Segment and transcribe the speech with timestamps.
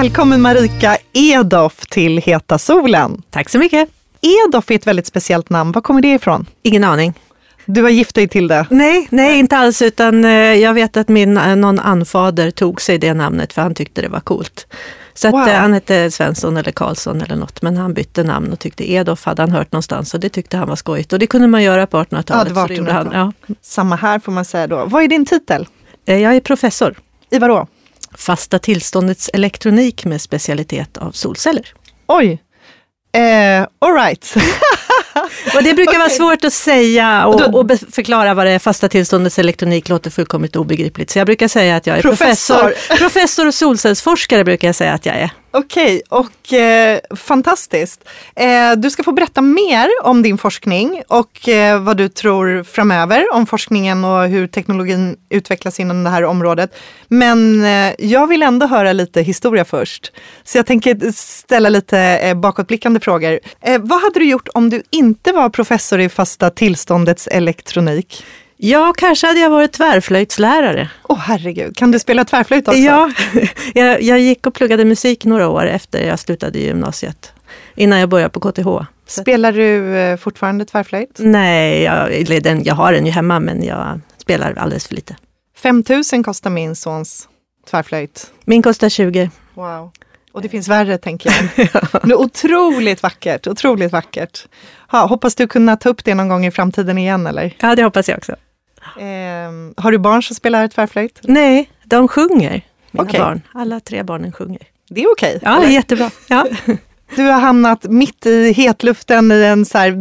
[0.00, 3.22] Välkommen Marika Edoff till Heta solen.
[3.30, 3.88] Tack så mycket.
[4.20, 5.72] Edoff är ett väldigt speciellt namn.
[5.72, 6.46] Var kommer det ifrån?
[6.62, 7.12] Ingen aning.
[7.66, 8.66] Du har gift dig till det?
[8.70, 12.98] Nej, nej inte alls, utan eh, jag vet att min, eh, någon anfader tog sig
[12.98, 14.66] det namnet för han tyckte det var coolt.
[15.14, 15.48] Så att, Wow.
[15.48, 19.24] eh, han hette Svensson eller Karlsson eller något, men han bytte namn och tyckte Edoff
[19.24, 21.12] hade han hört någonstans och det tyckte han var skojigt.
[21.12, 22.28] Och det kunde man göra på 1800-talet.
[22.28, 23.06] Ja, det var så gjorde han.
[23.06, 23.34] 1800-talet.
[23.46, 23.54] Ja.
[23.62, 24.84] Samma här får man säga då.
[24.86, 25.66] Vad är din titel?
[26.06, 26.94] Eh, Jag är professor.
[27.30, 27.66] I vadå?
[28.20, 31.66] Fasta tillståndets elektronik med specialitet av solceller.
[32.08, 32.42] Oj.
[33.12, 34.34] Eh, all right.
[35.56, 36.16] Och det brukar vara Okej.
[36.16, 38.58] svårt att säga Och och, då- och be- förklara vad det är.
[38.58, 41.10] Fasta tillståndets elektronik låter fullkomligt obegripligt.
[41.10, 42.54] Så jag brukar säga att jag är Professor.
[42.62, 42.96] professor.
[42.96, 45.30] Professor och solcellsforskare brukar jag säga att jag är.
[45.52, 48.08] Okej, och eh, fantastiskt.
[48.36, 53.34] Eh, du ska få berätta mer om din forskning och eh, vad du tror framöver
[53.34, 56.74] om forskningen och hur teknologin utvecklas inom det här området.
[57.08, 60.12] Men eh, jag vill ändå höra lite historia först.
[60.44, 63.40] Så jag tänker ställa lite eh, bakåtblickande frågor.
[63.60, 68.24] Eh, vad hade du gjort om du inte var professor i fasta tillståndets elektronik?
[68.62, 70.90] Ja, kanske hade jag varit tvärflöjtslärare.
[71.02, 72.80] Åh herregud, kan du spela tvärflöjt också?
[72.80, 73.12] Ja,
[73.74, 77.32] jag, jag gick och pluggade musik några år efter jag slutade gymnasiet.
[77.74, 78.68] Innan jag började på KTH.
[79.06, 81.16] Spelar du eh, fortfarande tvärflöjt?
[81.18, 85.16] nej, jag, den, jag har den ju hemma men jag spelar alldeles för lite.
[85.56, 87.28] 5 000 kostar min sons
[87.70, 88.32] tvärflöjt.
[88.44, 89.30] Min kostar 20.
[89.54, 89.90] Wow.
[90.32, 91.68] Och det finns värre tänker jag.
[92.02, 94.46] Men otroligt vackert, otroligt vackert.
[94.88, 97.56] Ha, hoppas du kunna ta upp det någon gång i framtiden igen eller?
[97.60, 98.36] Ja, det hoppas jag också.
[99.00, 101.20] Ehm, har du barn som spelar tvärflöjt?
[101.22, 103.20] Nej, de sjunger, mina Okej.
[103.20, 103.42] barn.
[103.54, 104.62] Alla tre barnen sjunger.
[104.88, 105.38] Det är okej.
[105.42, 105.72] Ja, det är eller?
[105.74, 106.10] jättebra.
[106.28, 106.46] Ja.
[107.16, 109.94] Du har hamnat mitt i hetluften i en så här,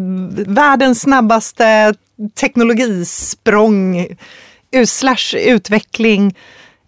[0.53, 1.93] världens snabbaste
[2.39, 4.07] teknologisprång,
[4.85, 6.35] slash utveckling.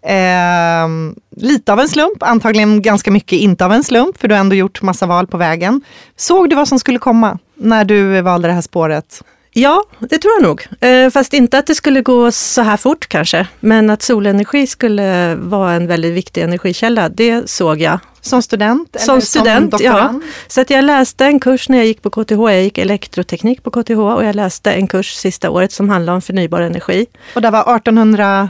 [0.06, 4.40] Ehm, lite av en slump, antagligen ganska mycket inte av en slump, för du har
[4.40, 5.80] ändå gjort massa val på vägen.
[6.16, 9.22] Såg du vad som skulle komma när du valde det här spåret?
[9.52, 10.66] Ja, det tror jag nog.
[10.80, 13.46] Eh, fast inte att det skulle gå så här fort kanske.
[13.60, 17.98] Men att solenergi skulle vara en väldigt viktig energikälla, det såg jag.
[18.20, 18.96] Som student?
[19.00, 20.22] Som student, som doktorand?
[20.46, 22.32] Så att jag läste en kurs när jag gick på KTH.
[22.32, 26.22] Jag gick elektroteknik på KTH och jag läste en kurs sista året som handlade om
[26.22, 27.06] förnybar energi.
[27.34, 28.48] Och det var 1800...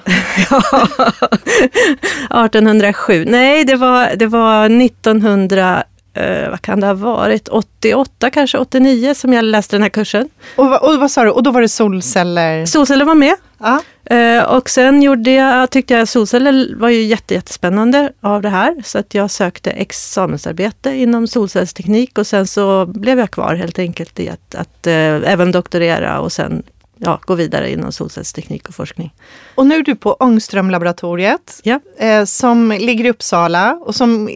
[2.47, 3.25] 1807.
[3.29, 9.15] Nej, det var, det var 1900, eh, vad kan det ha varit, 88 kanske, 89
[9.15, 10.29] som jag läste den här kursen.
[10.57, 11.31] Och, och vad sa du?
[11.31, 12.67] Och då var det solceller?
[12.67, 13.35] Solceller var med.
[13.59, 13.83] Ja.
[14.17, 18.83] Eh, och sen gjorde jag, tyckte jag solceller var ju jätte, jättespännande av det här.
[18.85, 24.21] Så att jag sökte examensarbete inom solcellsteknik och sen så blev jag kvar helt enkelt
[24.21, 26.63] i att, att eh, även doktorera och sen
[27.05, 29.15] ja, gå vidare inom solcellsteknik och forskning.
[29.55, 31.81] Och nu är du på Ångströmlaboratoriet Ja.
[31.99, 34.29] eh, som ligger i Uppsala och som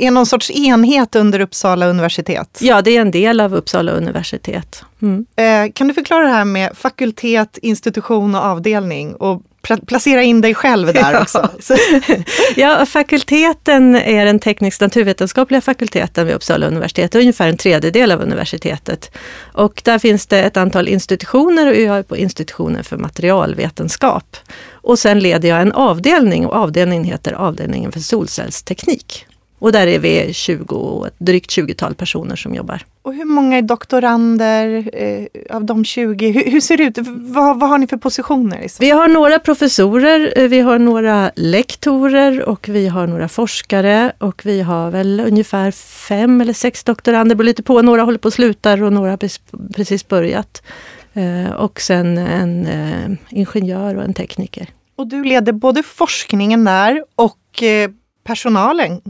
[0.00, 2.58] är någon sorts enhet under Uppsala universitet.
[2.62, 4.84] ja, det är en del av Uppsala universitet.
[5.02, 5.26] Mm.
[5.36, 9.42] Eh, kan du förklara det här med fakultet, institution och avdelning och
[9.86, 11.50] placera in dig själv där också?
[11.60, 11.76] Så,
[12.56, 19.10] Ja, fakulteten är den teknisk-naturvetenskapliga fakulteten vid Uppsala universitet, ungefär en tredjedel av universitetet.
[19.52, 24.36] Och där finns det ett antal institutioner och jag är på institutionen för materialvetenskap.
[24.72, 29.26] Och sen leder jag en avdelning och avdelningen heter avdelningen för solcellsteknik.
[29.64, 32.82] Och där är vi 20, ett drygt 20-tal personer som jobbar.
[33.02, 36.30] och hur många är doktorander eh, av de 20?
[36.32, 36.98] Hur, hur ser det ut?
[37.08, 38.66] Vad, vad har ni för positioner?
[38.80, 44.42] Vi har några professorer, eh, vi har några lektorer och vi har några forskare och
[44.46, 45.70] vi har väl ungefär
[46.08, 47.82] fem eller sex doktorander, det beror lite på.
[47.82, 49.40] Några håller på att sluta och några har precis-
[49.74, 50.62] precis börjat.
[51.14, 54.68] Eh, Och sen en eh, ingenjör och en tekniker.
[54.96, 57.90] Och du leder både forskningen där och eh,
[58.24, 59.00] personalen.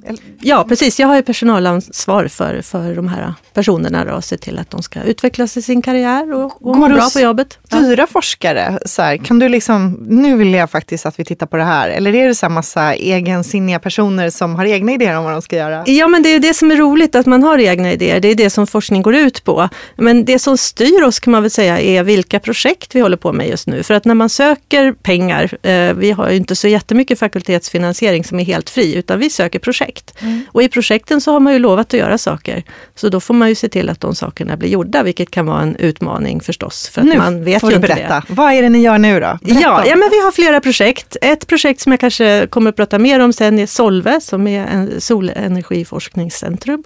[0.41, 1.01] Ja, precis.
[1.01, 4.83] Jag har ju personalansvar för, för de här personerna då, och se till att de
[4.83, 7.59] ska utvecklas i sin karriär och, och Går må bra på jobbet.
[7.69, 7.79] Ja.
[7.79, 11.57] Dyra forskare, så här, kan du liksom, nu vill jag faktiskt att vi tittar på
[11.57, 11.89] det här.
[11.89, 15.43] Eller är det så här massa egensinniga personer som har egna idéer om vad de
[15.43, 15.85] ska göra?
[15.87, 18.21] Ja, men det är det som är roligt, att man har egna idéer.
[18.21, 19.69] Det är det som forskning går ut på.
[19.97, 23.33] Men det som styr oss kan man väl säga är vilka projekt vi håller på
[23.33, 23.83] med just nu.
[23.83, 28.41] För att när man söker pengar, eh, vi har ju inte så jättemycket fakultetsfinansiering som
[28.41, 30.15] är helt fri, utan vi söker projekt.
[30.49, 32.63] Och i projekten så har man ju lovat att göra saker.
[32.95, 35.63] Så då får man ju se till att de sakerna blir gjorda, vilket kan vara
[35.63, 36.89] en utmaning förstås.
[36.89, 38.15] För att nu man vet får ju du berätta.
[38.29, 38.35] det.
[38.35, 39.21] Vad är det ni gör nu då?
[39.21, 41.17] Berätta Ja, ja, men vi har flera projekt.
[41.23, 44.67] Ett projekt som jag kanske kommer att prata mer om sen är Solve, som är
[44.67, 46.83] en solenergiforskningscentrum.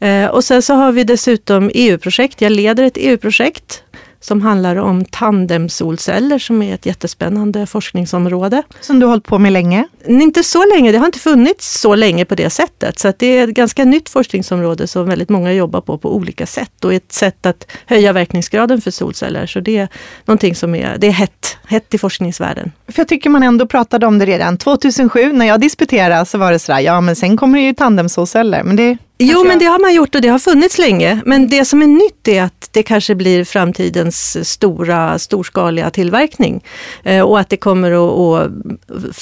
[0.00, 2.40] Eh, och sen så har vi dessutom EU-projekt.
[2.40, 3.82] Jag leder ett EU-projekt
[4.22, 8.62] som handlar om tandemsolceller som är ett jättespännande forskningsområde.
[8.80, 9.88] Som du har hållit på med länge?
[10.06, 12.98] Inte så länge, det har inte funnits så länge på det sättet.
[12.98, 16.84] Så det är ett ganska nytt forskningsområde som väldigt många jobbar på på olika sätt
[16.84, 19.46] och ett sätt att höja verkningsgraden för solceller.
[19.46, 19.88] Så det är
[20.24, 22.72] någonting som är, det är hett, hett i forskningsvärlden.
[22.88, 26.52] För jag tycker man ändå pratade om det redan 2007 när jag disputerade så var
[26.52, 28.62] det sådär, ja men sen kommer det ju tandemsolceller.
[28.62, 31.20] Men det Jo, men det har man gjort och det har funnits länge.
[31.26, 36.64] Men det som är nytt är att det kanske blir framtidens stora, storskaliga tillverkning.
[37.02, 38.50] Eh, och att det kommer att,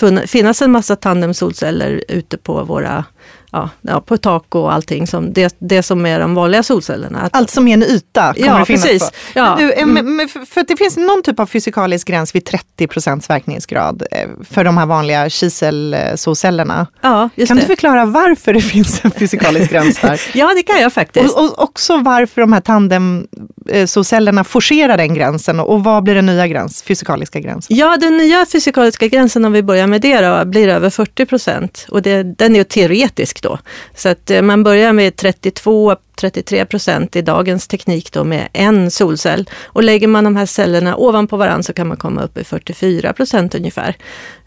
[0.02, 3.04] att finnas en massa tandemsolceller ute på våra
[3.52, 7.28] ja, ja, på tak och allting, som det, det som är de vanliga solcellerna.
[7.32, 9.10] Allt som är en yta kommer ja, det finnas precis.
[9.10, 9.16] på.
[9.34, 9.56] Ja.
[9.58, 10.28] Du, mm.
[10.28, 14.78] för det finns någon typ av fysikalisk gräns vid 30 procents verkningsgrad eh, för de
[14.78, 16.86] här vanliga kiselsolcellerna.
[17.00, 17.62] Ja, kan det.
[17.62, 20.20] du förklara varför det finns en fysikalisk gräns där?
[20.34, 21.34] ja, det kan jag faktiskt.
[21.34, 26.46] Och, och också varför de här tandemsolcellerna forcerar den gränsen och vad blir den nya
[26.46, 27.76] gräns, fysikaliska gränsen?
[27.76, 31.86] Ja, den nya fysikaliska gränsen, om vi börjar med det då, blir över 40 procent.
[31.90, 33.58] Och det, den är ju teoretisk då.
[33.94, 38.90] Så att eh, man börjar med 32 33 procent i dagens teknik då med en
[38.90, 39.50] solcell.
[39.64, 43.12] Och lägger man de här cellerna ovanpå varandra så kan man komma upp i 44
[43.12, 43.96] procent ungefär.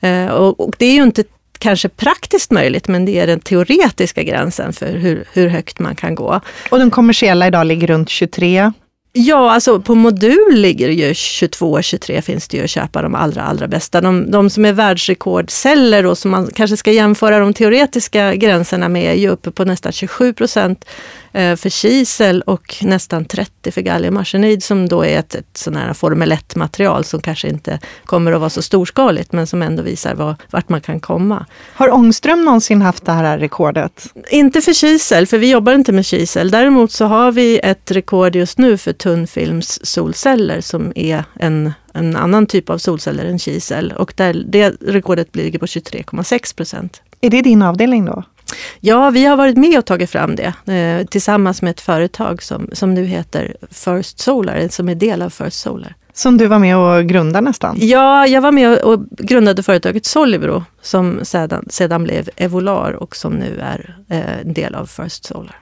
[0.01, 1.23] Eh, och, och det är ju inte
[1.59, 6.15] kanske praktiskt möjligt, men det är den teoretiska gränsen för hur, hur högt man kan
[6.15, 6.41] gå.
[6.71, 8.71] Och den kommersiella idag ligger runt 23?
[9.15, 13.15] Ja, alltså på modul ligger det ju 22, 23 finns det ju att köpa de
[13.15, 14.01] allra, allra bästa.
[14.01, 19.11] De, de som är världsrekordceller och som man kanske ska jämföra de teoretiska gränserna med
[19.11, 20.85] är ju uppe på nästan 27 procent
[21.33, 26.31] för kisel och nästan 30 för galliumarsenid som då är ett, ett sån här Formel
[26.31, 30.69] 1-material som kanske inte kommer att vara så storskaligt men som ändå visar var, vart
[30.69, 31.45] man kan komma.
[31.73, 34.13] Har Ångström någonsin haft det här rekordet?
[34.29, 36.51] Inte för kisel, för vi jobbar inte med kisel.
[36.51, 42.15] Däremot så har vi ett rekord just nu för tunnfilms solceller som är en en
[42.15, 47.01] annan typ av solceller än kisel och där det rekordet ligger på 23,6 procent.
[47.21, 48.23] Är det din avdelning då?
[48.79, 52.69] Ja, vi har varit med och tagit fram det eh, tillsammans med ett företag som,
[52.73, 55.95] som nu heter First Solar, som är del av First Solar.
[56.13, 57.77] Som du var med och grundade nästan?
[57.79, 63.33] Ja, jag var med och grundade företaget Solibro som sedan, sedan blev Evolar och som
[63.33, 65.59] nu är eh, en del av First Solar.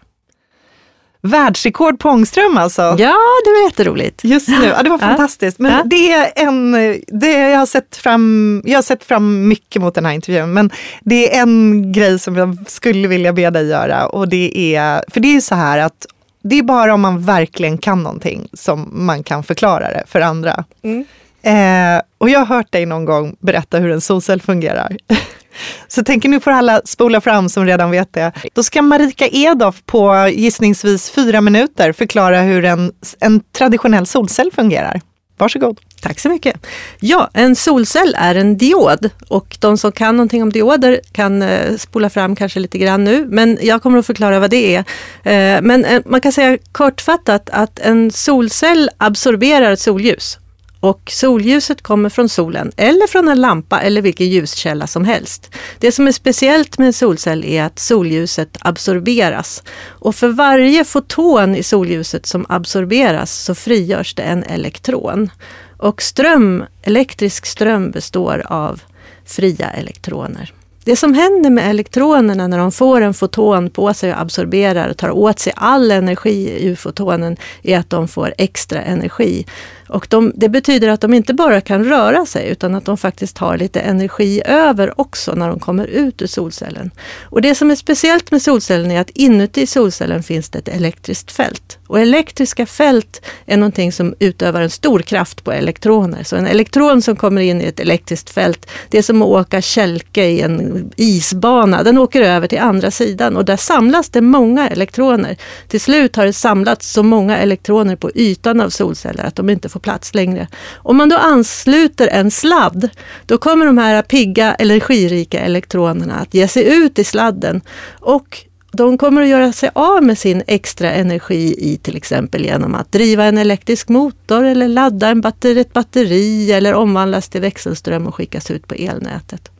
[1.21, 2.81] Världsrekord på Ångström alltså?
[2.81, 4.23] Ja, det var jätteroligt.
[4.23, 5.59] Just nu, ja, det var fantastiskt.
[5.59, 5.83] Men ja.
[5.85, 6.71] det är en,
[7.07, 10.71] det jag, har sett fram, jag har sett fram mycket mot den här intervjun, men
[11.01, 14.07] det är en grej som jag skulle vilja be dig göra.
[14.07, 16.05] Och det är, för det är ju så här att
[16.43, 20.63] det är bara om man verkligen kan någonting som man kan förklara det för andra.
[20.81, 21.05] Mm.
[21.41, 24.97] Eh, och jag har hört dig någon gång berätta hur en solcell fungerar.
[25.87, 28.31] Så tänker nu får alla spola fram som redan vet det.
[28.53, 35.01] Då ska Marika Edoff på gissningsvis fyra minuter förklara hur en, en traditionell solcell fungerar.
[35.41, 35.79] Varsågod.
[36.01, 36.67] Tack så mycket.
[36.99, 41.77] Ja, en solcell är en diod och de som kan någonting om dioder kan eh,
[41.77, 44.79] spola fram kanske lite grann nu, men jag kommer att förklara vad det är.
[45.23, 50.37] Eh, men eh, man kan säga kortfattat att en solcell absorberar solljus
[50.81, 55.55] och solljuset kommer från solen eller från en lampa eller vilken ljuskälla som helst.
[55.79, 59.63] Det som är speciellt med en solcell är att solljuset absorberas.
[59.87, 65.29] Och för varje foton i solljuset som absorberas så frigörs det en elektron.
[65.77, 68.81] Och ström, elektrisk ström består av
[69.25, 70.53] fria elektroner.
[70.83, 74.97] Det som händer med elektronerna när de får en foton på sig och absorberar och
[74.97, 79.45] tar åt sig all energi ur fotonen är att de får extra energi.
[79.91, 83.37] Och de, det betyder att de inte bara kan röra sig utan att de faktiskt
[83.37, 86.91] har lite energi över också när de kommer ut ur solcellen.
[87.21, 91.31] Och det som är speciellt med solcellen är att inuti solcellen finns det ett elektriskt
[91.31, 91.77] fält.
[91.87, 96.23] Och elektriska fält är någonting som utövar en stor kraft på elektroner.
[96.23, 99.61] Så en elektron som kommer in i ett elektriskt fält, det är som att åka
[99.61, 101.83] kälke i en isbana.
[101.83, 105.37] Den åker över till andra sidan och där samlas det många elektroner.
[105.67, 109.69] Till slut har det samlats så många elektroner på ytan av solceller att de inte
[109.69, 110.47] får plats längre.
[110.75, 112.89] Om man då ansluter en sladd,
[113.25, 117.61] då kommer de här pigga energirika elektronerna att ge sig ut i sladden
[117.99, 122.75] och de kommer att göra sig av med sin extra energi i till exempel genom
[122.75, 128.07] att driva en elektrisk motor eller ladda en batteri, ett batteri eller omvandlas till växelström
[128.07, 129.51] och skickas ut på elnätet.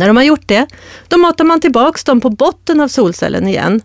[0.00, 0.66] När de har gjort det,
[1.08, 3.80] då matar man tillbaks dem på botten av solcellen igen.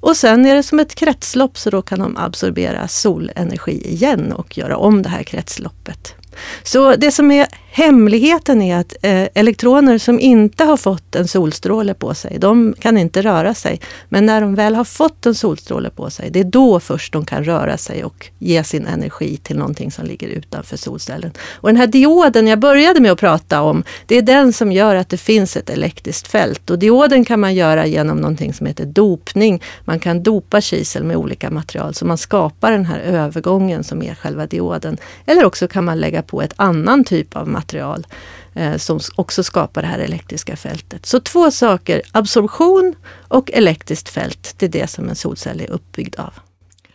[0.00, 4.58] Och sen är det som ett kretslopp så då kan de absorbera solenergi igen och
[4.58, 6.14] göra om det här kretsloppet.
[6.62, 11.94] Så det som är hemligheten är att eh, elektroner som inte har fått en solstråle
[11.94, 13.80] på sig, de kan inte röra sig.
[14.08, 17.24] Men när de väl har fått en solstråle på sig, det är då först de
[17.24, 21.32] kan röra sig och ge sin energi till någonting som ligger utanför solcellen.
[21.52, 24.94] Och den här dioden jag började med att prata om, det är den som gör
[24.94, 26.70] att det finns ett elektriskt fält.
[26.70, 29.62] Och dioden kan man göra genom någonting som heter dopning.
[29.84, 34.14] Man kan dopa kisel med olika material så man skapar den här övergången som är
[34.14, 34.96] själva dioden.
[35.26, 37.59] Eller också kan man lägga på ett annan typ av material
[38.54, 41.06] eh, som också skapar det här elektriska fältet.
[41.06, 42.94] Så två saker, absorption
[43.28, 46.32] och elektriskt fält, det är det som en solcell är uppbyggd av.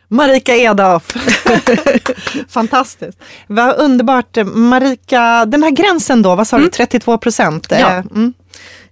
[0.07, 1.03] Marika Edaff.
[2.50, 3.19] Fantastiskt.
[3.48, 4.38] Vad underbart.
[4.45, 6.65] Marika, den här gränsen då, vad sa mm.
[6.65, 7.67] du, 32 procent?
[7.69, 8.34] Ja, eh, mm.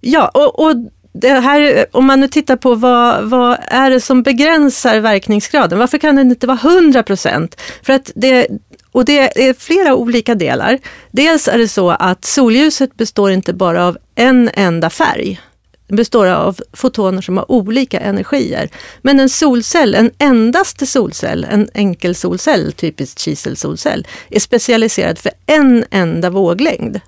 [0.00, 0.76] ja och, och
[1.12, 5.78] det här, om man nu tittar på vad, vad är det som begränsar verkningsgraden?
[5.78, 7.60] Varför kan den inte vara 100 procent?
[7.82, 8.48] För att det,
[8.94, 10.78] och det är flera olika delar.
[11.10, 15.40] Dels är det så att solljuset består inte bara av en enda färg.
[15.86, 18.68] Det består av fotoner som har olika energier.
[19.02, 25.84] Men en solcell, en endaste solcell, en enkel solcell, typiskt kiselsolcell, är specialiserad för en
[25.90, 27.00] enda våglängd.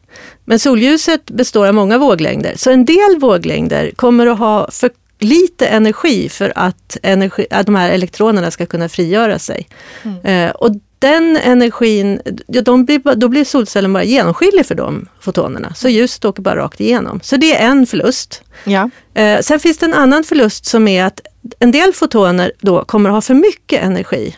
[0.44, 5.66] Men solljuset består av många våglängder, så en del våglängder kommer att ha för lite
[5.66, 9.68] energi för att, energi, att de här elektronerna ska kunna frigöra sig.
[10.04, 10.24] Mm.
[10.24, 15.74] Eh, och den energin, de blir, då blir solcellen bara genomskinlig för de fotonerna.
[15.74, 17.20] Så ljuset åker bara rakt igenom.
[17.22, 18.42] Så det är en förlust.
[18.64, 18.90] Ja.
[19.14, 21.20] Eh, sen finns det en annan förlust som är att
[21.58, 24.36] en del fotoner då kommer att ha för mycket energi.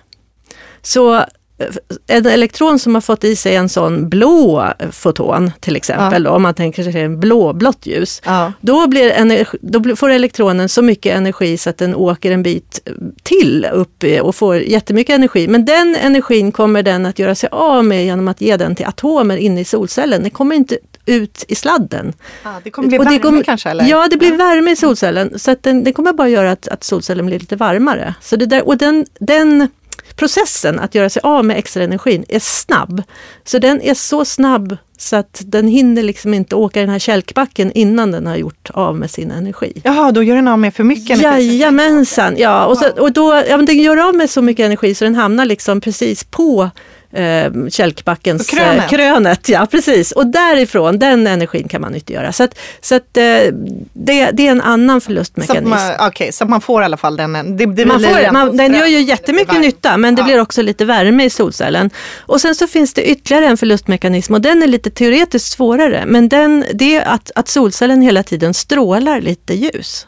[0.82, 1.24] Så
[2.06, 6.30] en elektron som har fått i sig en sån blå foton till exempel, ja.
[6.30, 8.52] då, om man tänker sig en blåblått ljus, ja.
[8.60, 12.88] då, blir energi, då får elektronen så mycket energi så att den åker en bit
[13.22, 15.48] till upp och får jättemycket energi.
[15.48, 18.86] Men den energin kommer den att göra sig av med genom att ge den till
[18.86, 20.22] atomer inne i solcellen.
[20.22, 22.12] Den kommer inte ut i sladden.
[22.42, 23.70] Ah, det kommer bli värme kommer, kanske?
[23.70, 23.84] Eller?
[23.84, 25.38] Ja, det blir värme i solcellen.
[25.38, 28.14] Så att den, den kommer bara göra att, att solcellen blir lite varmare.
[28.20, 29.68] Så det där, och den, den
[30.18, 33.02] processen att göra sig av med extra energin är snabb.
[33.44, 37.72] Så den är så snabb så att den hinner liksom inte åka den här kälkbacken
[37.72, 39.72] innan den har gjort av med sin energi.
[39.84, 41.46] Jaha, då gör den av med för mycket energi?
[41.46, 42.66] Jajamensan, ja.
[42.66, 45.14] Och, så, och då, ja, men den gör av med så mycket energi så den
[45.14, 46.70] hamnar liksom precis på
[47.12, 48.84] eh, Kälkbackens krönet.
[48.84, 49.48] Eh, krönet.
[49.48, 50.12] Ja, precis.
[50.12, 52.32] Och därifrån, den energin kan man nyttiggöra.
[52.32, 53.22] Så, att, så att, eh,
[53.92, 55.72] det, det är en annan förlustmekanism.
[55.72, 57.56] Okej, okay, så man får i alla fall den.
[57.56, 60.26] Det, det man får, man, den gör ju jättemycket nytta men det ja.
[60.26, 61.90] blir också lite värme i solcellen.
[62.18, 66.04] Och sen så finns det ytterligare en förlustmekanism och den är lite teoretiskt svårare.
[66.06, 70.06] Men den, det är att, att solcellen hela tiden strålar lite ljus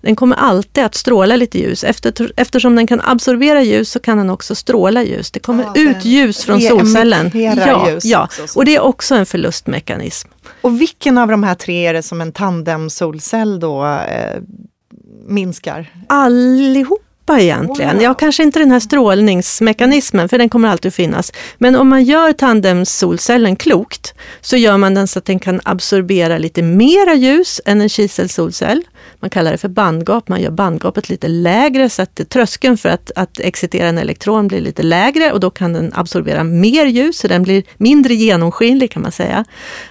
[0.00, 1.84] den kommer alltid att stråla lite ljus.
[1.84, 5.30] Efter, eftersom den kan absorbera ljus så kan den också stråla ljus.
[5.30, 7.30] Det kommer ja, ut ljus från solcellen.
[7.34, 8.28] Ja, ljus ja.
[8.54, 10.28] och det är också en förlustmekanism.
[10.60, 14.40] Och vilken av de här tre är det som en tandemsolcell då eh,
[15.26, 15.92] minskar?
[16.06, 17.94] Allihop egentligen.
[17.94, 18.02] Wow.
[18.02, 21.32] Ja, kanske inte den här strålningsmekanismen, för den kommer alltid att finnas.
[21.58, 26.38] Men om man gör tandemsolcellen klokt, så gör man den så att den kan absorbera
[26.38, 28.82] lite mera ljus än en kiselsolcell.
[29.20, 33.10] Man kallar det för bandgap, man gör bandgapet lite lägre så att tröskeln för att,
[33.16, 37.28] att excitera en elektron blir lite lägre och då kan den absorbera mer ljus, så
[37.28, 39.44] den blir mindre genomskinlig kan man säga.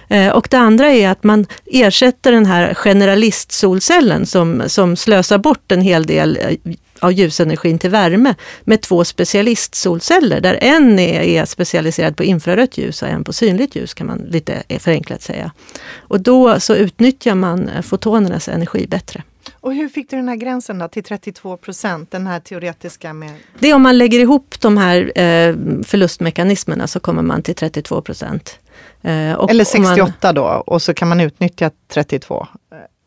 [0.08, 5.72] Eh, och det andra är att man ersätter den här generalistsolcellen som, som slösar bort
[5.72, 11.44] en hel del eh, av ljusenergin till värme med två specialistsolceller där en är, är
[11.44, 15.52] specialiserad på infrarött ljus och en på synligt ljus kan man lite förenklat säga.
[15.96, 19.22] Och då så utnyttjar man fotonernas energi bättre.
[19.60, 23.34] Och hur fick du den här gränsen då till 32 procent, den här teoretiska med?
[23.58, 28.02] Det är om man lägger ihop de här eh, förlustmekanismerna så kommer man till 32
[28.02, 28.58] procent.
[29.02, 32.46] Eh, Eller 68 man, då och så kan man utnyttja 32.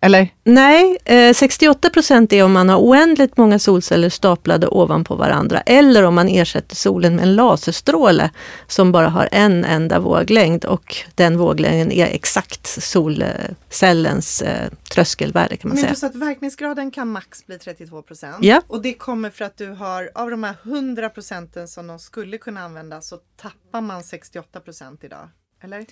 [0.04, 0.30] Eller?
[0.44, 6.04] Nej, eh, 68 procent är om man har oändligt många solceller staplade ovanpå varandra eller
[6.04, 8.30] om man ersätter solen med en laserstråle
[8.68, 15.70] som bara har en enda våglängd och den våglängden är exakt solcellens eh, tröskelvärde kan
[15.70, 15.96] man Men säga.
[15.96, 18.62] Så att verkningsgraden kan max bli 32 procent ja.
[18.68, 22.38] och det kommer för att du har av de här 100 procenten som de skulle
[22.38, 25.30] kunna använda så tappar man 68 procent idag,
[25.64, 25.86] eller?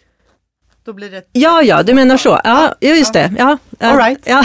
[0.86, 2.39] Då blir det ja, ja, du menar så.
[2.43, 3.33] Ja, ja just det.
[3.38, 4.19] Ja, ja, All right.
[4.25, 4.43] ja.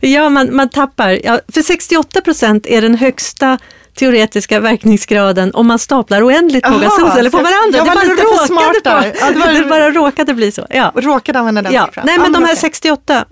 [0.08, 1.20] ja man, man tappar.
[1.24, 3.58] Ja, för 68 procent är den högsta
[3.94, 7.78] teoretiska verkningsgraden om man staplar oändligt många solceller på varandra.
[7.78, 8.90] Var det, bara råkade på,
[9.20, 9.52] ja, det, var...
[9.52, 10.66] det bara råkade bli så.
[10.70, 10.92] Ja.
[10.94, 11.86] Råkade använda den ja.
[11.86, 12.06] siffran.
[12.06, 13.24] Nej men ja, de här 68,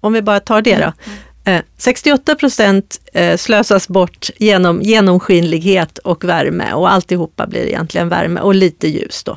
[0.00, 0.92] om vi bara tar det då.
[1.44, 1.62] Mm.
[1.78, 8.40] 68 eh, procent eh, slösas bort genom genomskinlighet och värme och alltihopa blir egentligen värme
[8.40, 9.36] och lite ljus då.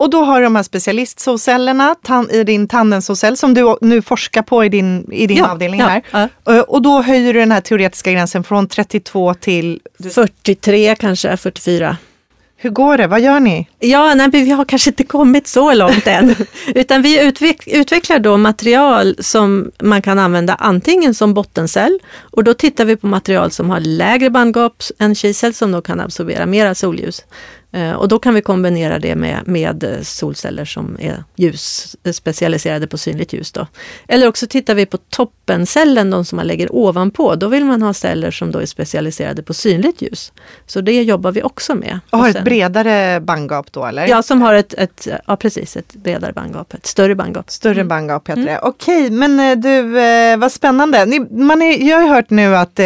[0.00, 1.94] Och då har du de här specialistsolcellerna
[2.32, 5.86] i din tandemsolcell som du nu forskar på i din, i din Ja, avdelning ja,
[5.86, 6.02] här.
[6.44, 6.54] ja.
[6.54, 9.80] Eh, Och då höjer du den här teoretiska gränsen från 32 till...
[10.14, 11.96] 43 kanske, 44.
[12.60, 13.06] Hur går det?
[13.06, 13.68] Vad gör ni?
[13.78, 16.34] Ja, nej, vi har kanske inte kommit så långt än.
[16.74, 22.54] Utan vi utveck utvecklar då material som man kan använda antingen som bottencell och då
[22.54, 26.74] tittar vi på material som har lägre bandgap än kisel som då kan absorbera mera
[26.74, 27.24] solljus.
[27.72, 32.12] Eh, Och då kan vi kombinera det med, med eh, solceller som är ljus, eh,
[32.12, 33.52] specialiserade på synligt ljus.
[33.52, 33.66] Då.
[34.08, 37.34] Eller också tittar vi på toppencellen, de som man lägger ovanpå.
[37.34, 40.32] Då vill man ha celler som då är specialiserade på synligt ljus.
[40.66, 42.00] Så det jobbar vi också med.
[42.10, 44.06] Och har Och ett bredare bandgap då eller?
[44.08, 47.50] Ja, som har ett, ett, ja, precis, ett bredare bandgap, ett större bandgap.
[47.50, 48.60] Större bandgap heter det.
[48.62, 49.82] Okej, men du,
[50.36, 51.04] vad spännande.
[51.04, 52.80] Ni, man är, jag har hört nu att,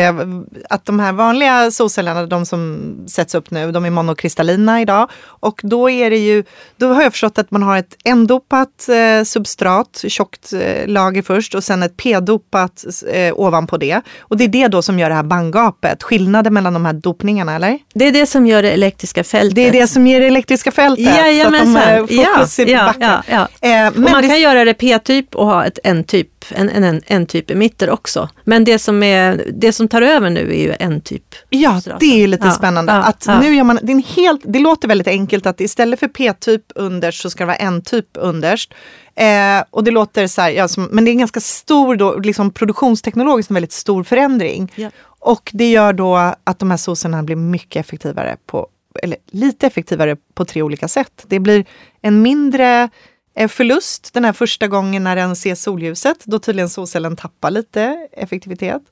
[0.70, 5.10] att de här vanliga solcellerna, de som sätts upp nu, de är monokristallina idag.
[5.24, 6.44] Och då är det ju,
[6.76, 11.54] då har jag förstått att man har ett N-dopat eh, substrat, tjockt eh, lager först
[11.54, 14.00] och sen ett P-dopat eh, ovanpå det.
[14.20, 17.54] Och det är det då som gör det här bandgapet, skillnaden mellan de här dopningarna
[17.54, 17.78] eller?
[17.94, 19.54] Det är det som gör det elektriska fältet.
[19.54, 21.04] Det är det som ger det elektriska fältet.
[21.16, 21.72] Jajamensan.
[21.72, 23.86] Så att de får Ja, ja, ja, ja.
[23.86, 27.50] Eh, man det- kan göra det P-typ och ha ett N-typ, en, en, en, N-typ
[27.50, 28.28] emitter också.
[28.44, 31.34] Men det som, är, det som tar över nu är ju N-typ.
[31.50, 32.92] Ja, det är ju lite spännande.
[32.92, 36.08] att nu gör man, det, är en helt, det låter väldigt enkelt att istället för
[36.08, 38.74] P-typ underst så ska det vara N-typ underst.
[39.14, 42.18] Eh, och det låter så här, ja, som, men det är en ganska stor, då,
[42.18, 44.72] liksom produktionsteknologiskt en väldigt stor förändring.
[44.74, 44.90] Ja.
[45.04, 48.68] Och det gör då att de här soserna blir mycket effektivare på,
[49.02, 51.24] eller lite effektivare på tre olika sätt.
[51.26, 51.64] Det blir
[52.00, 52.90] en mindre
[53.36, 58.08] eh, förlust den här första gången när den ser solljuset, då tydligen solcellen tappar lite
[58.12, 58.82] effektivitet.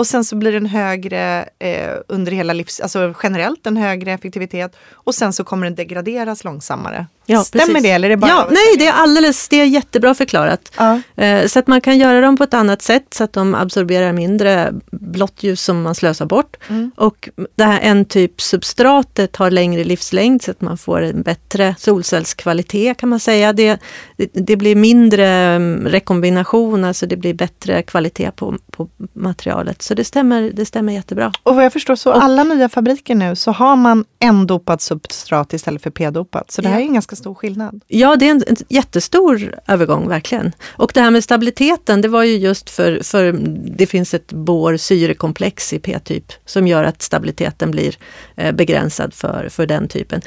[0.00, 4.76] Och sen så blir den högre eh, under hela livs, alltså generellt en högre effektivitet.
[4.92, 7.06] Och sen så kommer den degraderas långsammare.
[7.26, 7.82] Ja, Stämmer precis.
[7.82, 7.90] det?
[7.90, 10.72] Eller är det bara ja, nej, det är alldeles, det är jättebra förklarat.
[10.76, 11.00] Ja.
[11.16, 14.12] Eh, Så att man kan göra dem på ett annat sätt så att de absorberar
[14.12, 16.56] mindre blått ljus som man slösar bort.
[16.68, 16.90] Mm.
[16.96, 21.74] Och det här en typ substratet har längre livslängd så att man får en bättre
[21.78, 23.52] solcellskvalitet kan man säga.
[23.52, 23.80] Det,
[24.16, 29.82] det, det blir mindre mm, rekombination, alltså det blir bättre kvalitet på, på materialet.
[29.90, 31.32] Så det stämmer, det stämmer jättebra.
[31.42, 34.80] Och vad jag förstår så Och- alla nya fabriker nu så har man en dopad
[34.80, 36.50] substrat istället för p-dopat.
[36.50, 36.80] Så det här Ja.
[36.80, 37.80] är en ganska stor skillnad.
[37.88, 40.52] Ja, det är en, en jättestor övergång verkligen.
[40.68, 43.32] Och det här med stabiliteten, det var ju just för, för
[43.76, 47.94] det finns ett bor-syrekomplex i P-typ som gör att stabiliteten blir
[48.36, 50.20] eh, begränsad för, för den typen.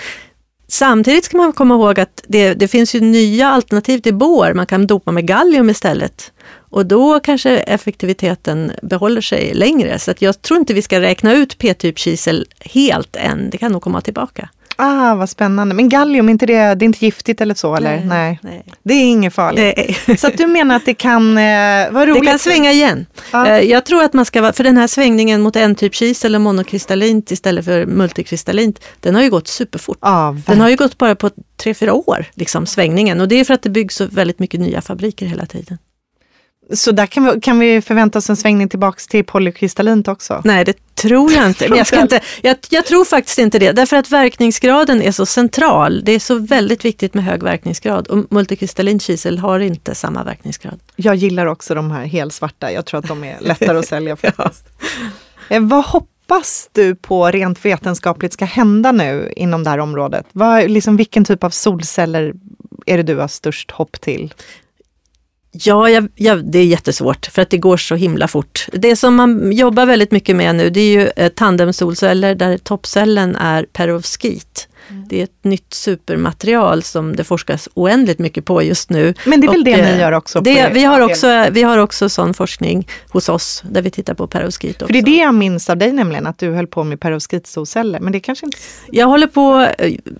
[0.73, 4.53] Samtidigt ska man komma ihåg att det, det finns ju nya alternativ till bor.
[4.53, 6.31] Man kan dopa med gallium istället.
[6.55, 9.99] Och då kanske effektiviteten behåller sig längre.
[9.99, 13.49] Så att jag tror inte vi ska räkna ut P-typ kisel helt än.
[13.49, 14.49] Det kan nog komma tillbaka.
[14.75, 15.75] Ah, vad spännande.
[15.75, 17.75] Men gallium, inte det, det är inte giftigt eller så?
[17.75, 18.01] Eller?
[18.05, 18.39] Nej.
[18.43, 18.65] nej.
[18.83, 19.73] Det är inget farligt.
[20.07, 20.17] nej.
[20.17, 22.21] Så du menar att det kan, eh, vad roligt.
[22.21, 23.05] Det kan svänga igen.
[23.31, 23.47] Ja.
[23.47, 26.35] Eh, Jag tror att man ska vara, för den här svängningen mot en typ kisel
[26.35, 29.97] och monokristallint istället för multikristallint, den har ju gått superfort.
[30.01, 33.21] Ja, Den har ju gått bara på tre fyra år, liksom, svängningen.
[33.21, 35.77] Och det är för att det byggs så väldigt mycket nya fabriker hela tiden.
[36.73, 40.41] Så där kan vi, kan vi förvänta oss en svängning tillbaks till polykristallint också?
[40.43, 41.69] Nej, det tror jag inte.
[41.69, 45.25] Men jag, ska inte jag, jag tror faktiskt inte det, därför att verkningsgraden är så
[45.25, 46.01] central.
[46.03, 50.79] Det är så väldigt viktigt med hög verkningsgrad och multikristallint kisel har inte samma verkningsgrad.
[50.95, 52.71] Jag gillar också de här helsvarta.
[52.71, 54.65] Jag tror att de är lättare att sälja faktiskt.
[55.49, 60.25] Eh, Vad hoppas du på rent vetenskapligt ska hända nu inom det här området?
[60.31, 62.33] Vad, liksom, vilken typ av solceller
[62.85, 64.33] är det du har störst hopp till?
[65.55, 68.67] Ja, jag, jag, det är jättesvårt för att det går så himla fort.
[68.71, 73.35] Det som man jobbar väldigt mycket med nu det är ju eh, tandemsolceller där toppcellen
[73.35, 74.67] är perovskit.
[75.09, 79.13] Det är ett nytt supermaterial som det forskas oändligt mycket på just nu.
[79.25, 80.41] Men det är väl Och, det eh, ni gör också?
[80.41, 84.27] Det, vi, har också, vi har också sån forskning hos oss där vi tittar på
[84.27, 84.85] perovskit också.
[84.85, 87.99] För det är det jag minns av dig nämligen, att du höll på med perovskitsolceller.
[87.99, 88.57] Men det kanske inte...
[88.91, 89.67] Jag håller på,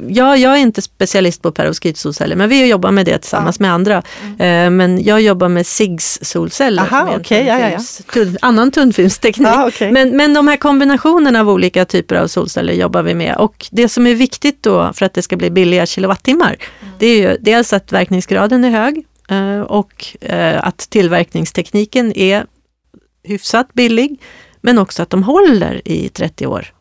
[0.08, 4.04] jag, jag är inte specialist på perovskitsolceller men vi jobbar med det tillsammans med andra.
[4.39, 6.84] Eh, Men jag jobbar med SIGS solceller.
[6.84, 7.78] Aha, okej, ja, ja, ja.
[8.13, 9.47] tunn- annan tunnfilmsteknik.
[9.47, 9.91] Ja, okej.
[9.91, 13.36] men, men de här kombinationerna av olika typer av solceller jobbar vi med.
[13.38, 16.55] Och det som är viktigt då för att det ska bli billiga kilowattimmar,
[16.99, 22.45] det är ju dels att verkningsgraden är hög eh, och eh, att tillverkningstekniken är
[23.23, 24.21] hyfsat billig,
[24.61, 26.73] men också att de håller i 30 år.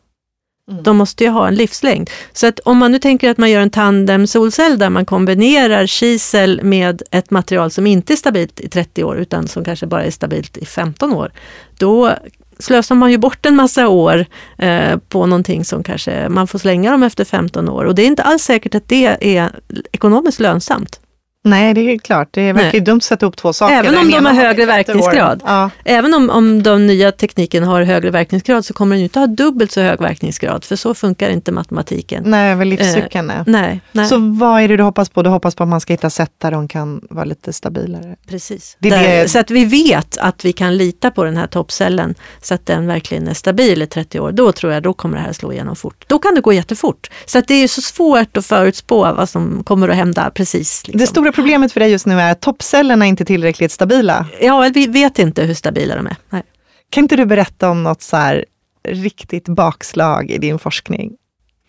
[0.71, 0.83] Mm.
[0.83, 2.09] De måste ju ha en livslängd.
[2.33, 5.87] Så att om man nu tänker att man gör en tandem solcell där man kombinerar
[5.87, 10.03] kisel med ett material som inte är stabilt i 30 år utan som kanske bara
[10.03, 11.31] är stabilt i 15 år.
[11.77, 12.17] Då
[12.63, 14.25] slösar man ju bort en massa år
[14.57, 17.85] eh, på någonting som kanske man får slänga dem efter 15 år.
[17.85, 19.51] Och det är inte alls säkert att det är
[19.91, 20.99] ekonomiskt lönsamt.
[21.45, 22.27] Nej, det är klart.
[22.31, 23.75] Det verkar ju dumt att sätta upp två saker.
[23.75, 25.41] Även om de har högre verkningsgrad.
[25.45, 25.69] Ja.
[25.85, 29.71] Även om, om de nya tekniken har högre verkningsgrad så kommer den inte ha dubbelt
[29.71, 30.65] så hög verkningsgrad.
[30.65, 32.23] För så funkar inte matematiken.
[32.25, 34.07] Nej, väl livscykeln eh, nej, nej.
[34.07, 35.23] Så vad är det du hoppas på?
[35.23, 38.15] Du hoppas på att man ska hitta sätt där de kan vara lite stabilare?
[38.27, 38.77] Precis.
[38.79, 39.29] Det där, det...
[39.29, 42.87] Så att vi vet att vi kan lita på den här toppcellen så att den
[42.87, 44.31] verkligen är stabil i 30 år.
[44.31, 46.05] Då tror jag då kommer det här slå igenom fort.
[46.07, 47.09] Då kan det gå jättefort.
[47.25, 50.87] Så att det är så svårt att förutspå vad som kommer att hända precis.
[50.87, 50.99] Liksom.
[50.99, 54.27] Det stora problemet för dig just nu är att toppcellerna är inte tillräckligt stabila.
[54.41, 56.15] Ja, vi vet inte hur stabila de är.
[56.29, 56.43] Nej.
[56.89, 58.45] Kan inte du berätta om något så här
[58.87, 61.11] riktigt bakslag i din forskning?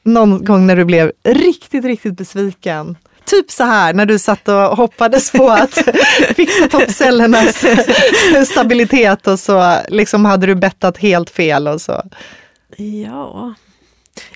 [0.03, 2.97] Någon gång när du blev riktigt, riktigt besviken.
[3.25, 5.75] Typ så här när du satt och hoppades på att
[6.37, 7.65] fixa toppcellernas
[8.51, 12.03] stabilitet och så liksom hade du bettat helt fel och så.
[12.77, 13.55] Ja,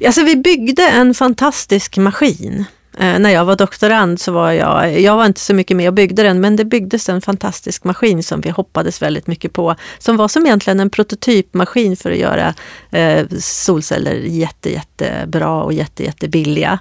[0.07, 2.64] alltså vi byggde en fantastisk maskin
[2.99, 5.95] Eh, när jag var doktorand så var jag, jag var inte så mycket med och
[5.95, 9.75] byggde den, men det byggdes en fantastisk maskin som vi hoppades väldigt mycket på.
[9.99, 12.55] Som var som egentligen en prototypmaskin för att göra
[12.91, 16.79] eh, solceller jätte, jättebra och jätte, jättebilliga.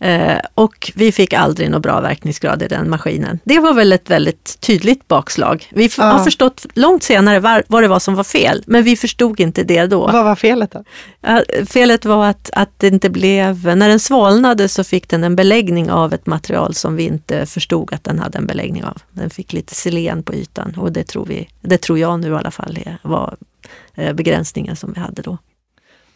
[0.00, 3.38] Eh, och vi fick aldrig någon bra verkningsgrad i den maskinen.
[3.44, 5.68] Det var väl ett väldigt tydligt bakslag.
[5.70, 6.04] Vi ja.
[6.04, 9.62] har förstått långt senare var, vad det var som var fel, men vi förstod inte
[9.62, 10.06] det då.
[10.06, 10.84] Vad var felet då?
[11.20, 15.36] Ja, felet var att, att det inte blev, när den svalnade så fick den en
[15.36, 19.02] beläggning av ett material som vi inte förstod att den hade en beläggning av.
[19.10, 22.34] Den fick lite selen på ytan och det tror, vi, det tror jag nu i
[22.34, 23.36] alla fall var
[23.94, 25.38] eh, begränsningen som vi hade då.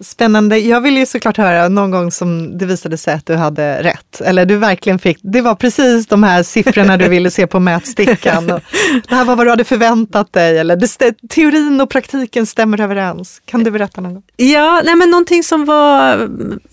[0.01, 0.59] Spännande.
[0.59, 4.21] Jag vill ju såklart höra någon gång som det visade sig att du hade rätt.
[4.21, 8.51] Eller du verkligen fick, det var precis de här siffrorna du ville se på mätstickan.
[8.51, 8.61] Och
[9.09, 10.59] det här var vad du hade förväntat dig.
[10.59, 13.43] Eller det, teorin och praktiken stämmer överens.
[13.45, 14.23] Kan du berätta någon gång?
[14.37, 16.23] Ja, nej men någonting som var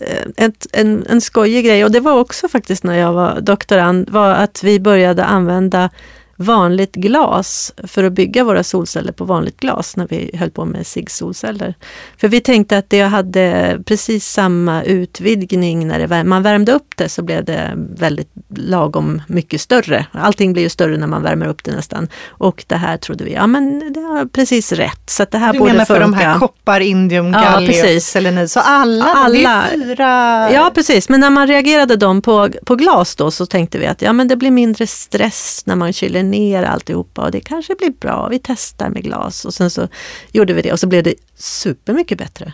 [0.00, 4.10] eh, ett, en, en skojig grej och det var också faktiskt när jag var doktorand,
[4.10, 5.90] var att vi började använda
[6.36, 10.86] vanligt glas för att bygga våra solceller på vanligt glas när vi höll på med
[10.86, 11.74] SIG-solceller.
[12.16, 17.08] För vi tänkte att det hade precis samma utvidgning när det, man värmde upp det
[17.08, 20.06] så blev det väldigt lagom mycket större.
[20.12, 22.08] Allting blir ju större när man värmer upp det nästan.
[22.28, 25.10] Och det här trodde vi, ja men det har precis rätt.
[25.10, 28.60] Så det här du borde menar för de här koppar, indium, gallium, ja, selenid, så
[28.60, 30.52] alla, alla det är fyra...
[30.52, 34.02] Ja precis, men när man reagerade dem på, på glas då så tänkte vi att
[34.02, 37.90] ja men det blir mindre stress när man kyler ner alltihopa och det kanske blir
[37.90, 39.44] bra, vi testar med glas.
[39.44, 39.88] Och sen så
[40.32, 42.52] gjorde vi det och så blev det supermycket bättre.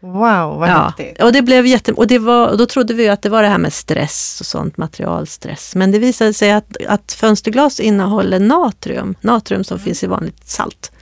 [0.00, 0.92] Wow, vad ja.
[0.98, 1.22] häftigt!
[1.22, 3.48] Och, det blev jätte, och, det var, och då trodde vi att det var det
[3.48, 5.74] här med stress och sånt, materialstress.
[5.74, 9.84] Men det visade sig att, att fönsterglas innehåller natrium, natrium som mm.
[9.84, 10.92] finns i vanligt salt.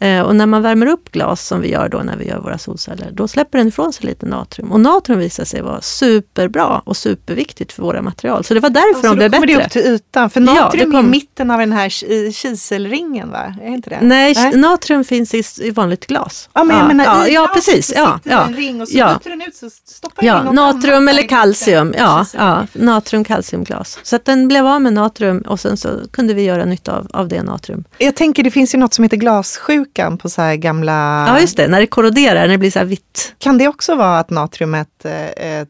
[0.00, 2.58] Eh, och när man värmer upp glas, som vi gör då när vi gör våra
[2.58, 4.72] solceller, då släpper den ifrån sig lite natrium.
[4.72, 8.44] Och natrium visar sig vara superbra och superviktigt för våra material.
[8.44, 9.46] Så det var därför alltså, de blev bättre.
[9.46, 11.06] Då kommer det upp till ytan, för natrium ja, kom...
[11.06, 11.88] är i mitten av den här
[12.32, 13.54] kiselringen, va?
[13.62, 13.98] Är inte det?
[14.02, 16.50] Nej, Nej, natrium finns i, i vanligt glas.
[16.52, 17.92] Ja, men jag menar, ja, ja, precis.
[17.96, 18.46] Ja, ja.
[18.46, 19.20] en ring och så ja.
[19.24, 21.94] den ut så stoppar ja, in Natrium eller kalcium.
[21.98, 23.98] Ja, ja, natrium, kalciumglas.
[24.02, 27.08] Så att den blev av med natrium och sen så kunde vi göra nytta av,
[27.12, 27.84] av det natrium.
[27.98, 31.24] Jag tänker det finns ju något som heter glassjuka sjukan på så här gamla...
[31.28, 33.34] Ja just det, när det korroderar, när det blir så här vitt.
[33.38, 35.66] Kan det också vara att natriumet eh, eh,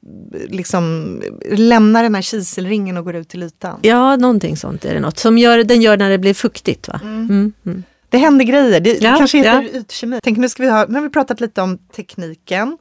[0.48, 1.12] liksom
[1.50, 3.78] lämnar den här kiselringen och går ut till ytan?
[3.82, 6.88] Ja, någonting sånt är det något som gör, den gör när det blir fuktigt.
[6.88, 7.00] Va?
[7.02, 7.24] Mm.
[7.24, 7.82] Mm, mm.
[8.08, 9.78] Det händer grejer, det, ja, kanske heter ja.
[9.80, 10.20] ytkemi.
[10.22, 12.78] Tänk, nu, ska vi ha, nu har vi pratat lite om tekniken.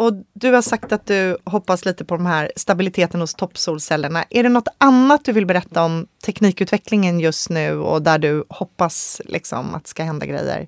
[0.00, 4.24] Och du har sagt att du hoppas lite på de här stabiliteten hos toppsolcellerna.
[4.30, 9.20] Är det något annat du vill berätta om teknikutvecklingen just nu och där du hoppas
[9.24, 10.60] liksom att ska hända grejer?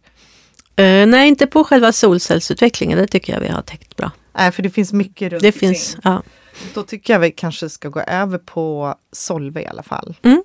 [0.80, 2.98] Uh, nej, inte på själva solcellsutvecklingen.
[2.98, 4.10] Det tycker jag vi har täckt bra.
[4.32, 5.70] Nej, för det finns mycket runt Det omkring.
[5.70, 6.22] finns, ja.
[6.74, 10.14] Då tycker jag vi kanske ska gå över på Solve i alla fall.
[10.22, 10.42] Mm.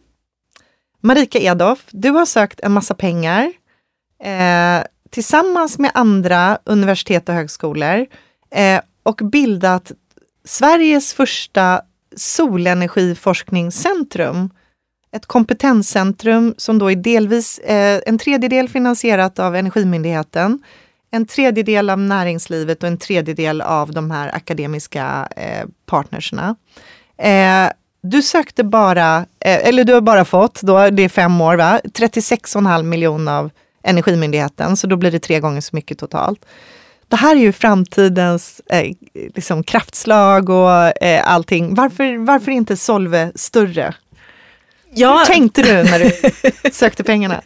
[1.02, 3.54] Marika Edoff, du har sökt en massa pengar
[4.23, 8.06] eh, tillsammans med andra universitet och högskolor
[8.49, 9.91] eh, och bildat
[10.45, 11.81] Sveriges första
[12.15, 14.49] solenergiforskningscentrum.
[15.12, 20.60] Ett kompetenscentrum som då är delvis eh, en tredjedel finansierat av Energimyndigheten,
[21.12, 26.55] en tredjedel av näringslivet och en tredjedel av de här akademiska eh, partnerserna.
[27.17, 27.69] Eh,
[28.01, 31.79] du sökte bara, eh, eller du har bara fått, då, det är fem år, va?
[31.83, 33.49] 36,5 miljoner av
[33.83, 36.45] Energimyndigheten, så då blir det tre gånger så mycket totalt
[37.08, 38.91] det här är ju framtidens eh,
[39.36, 41.76] liksom kraftslag och eh, allting.
[41.76, 43.93] Varför, varför är inte Solve större?
[44.93, 45.17] Ja.
[45.17, 46.12] Hur tänkte du när du
[46.71, 47.41] sökte pengarna?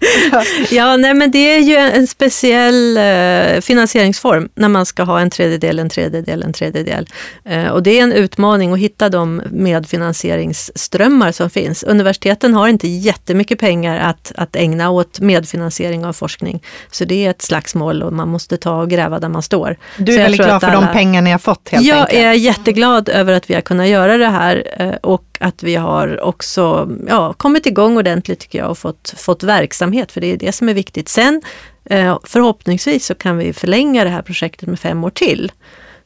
[0.71, 5.29] ja, nej, men det är ju en speciell eh, finansieringsform när man ska ha en
[5.29, 7.09] tredjedel, en tredjedel, en tredjedel.
[7.45, 11.83] Eh, och det är en utmaning att hitta de medfinansieringsströmmar som finns.
[11.83, 16.63] Universiteten har inte jättemycket pengar att, att ägna åt medfinansiering av forskning.
[16.91, 19.77] Så det är ett slagsmål och man måste ta och gräva där man står.
[19.97, 20.81] Du är väldigt glad för alla...
[20.81, 22.19] de pengar ni har fått helt jag enkelt?
[22.19, 25.75] Jag är jätteglad över att vi har kunnat göra det här eh, och att vi
[25.75, 30.37] har också ja, kommit igång ordentligt tycker jag och fått, fått verksamhet, för det är
[30.37, 31.09] det som är viktigt.
[31.09, 31.41] Sen
[31.85, 35.51] eh, förhoppningsvis så kan vi förlänga det här projektet med fem år till.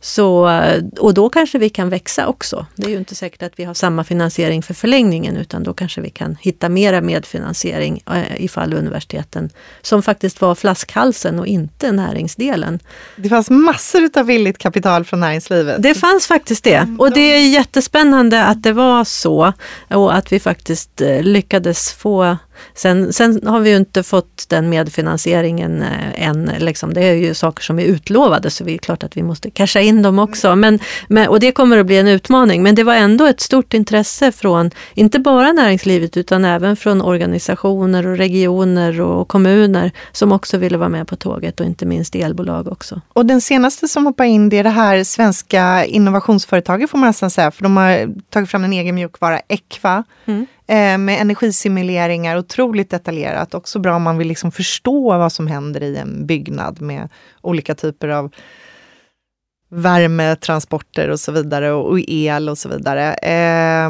[0.06, 0.52] Så,
[1.00, 2.66] och då kanske vi kan växa också.
[2.76, 6.02] Det är ju inte säkert att vi har samma finansiering för förlängningen utan då kanske
[6.02, 9.50] vi kan hitta mera medfinansiering eh, ifall universiteten,
[9.82, 12.80] som faktiskt var flaskhalsen och inte näringsdelen.
[13.16, 15.84] Det fanns massor av villigt kapital från näringslivet.
[15.84, 17.00] Det fanns faktiskt det mm.
[17.00, 19.54] och det är jättespännande att det var så
[19.90, 22.38] och att vi faktiskt eh, lyckades få
[22.74, 26.52] Sen, sen har vi ju inte fått den medfinansieringen eh, än.
[26.60, 26.94] Liksom.
[26.94, 29.80] Det är ju saker som är utlovade så det är klart att vi måste casha
[29.80, 30.56] in dem också.
[30.56, 32.64] Men, men, och det kommer att bli en utmaning.
[32.64, 38.08] Men det var ändå ett stort intresse från, inte bara näringslivet utan även från organisationer
[38.08, 42.68] och regioner och kommuner som också ville vara med på tåget och inte minst elbolag
[42.68, 43.02] också.
[43.14, 47.30] Och den senaste som hoppar in det är det här svenska innovationsföretaget får man nästan
[47.30, 50.04] säga, för de har tagit fram en egen mjukvara, Equa.
[50.26, 53.54] Mm eh, med energisimuleringar, otroligt detaljerat.
[53.54, 57.10] Också bra om man vill liksom förstå vad som händer i en byggnad med
[57.42, 58.34] olika typer av
[59.70, 63.14] värme, transporter och så vidare och, el och så vidare.
[63.14, 63.90] Eh,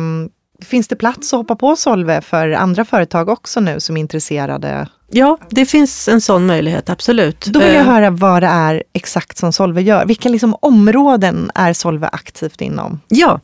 [0.62, 4.88] finns det plats att hoppa på Solve för andra företag också nu som är intresserade?
[5.12, 7.46] Ja, det finns en sån möjlighet, absolut.
[7.46, 10.06] Då vill jag eh, höra vad det är exakt som Solve gör.
[10.06, 13.00] Vilka liksom områden är Solve aktivt inom?
[13.08, 13.40] Ja,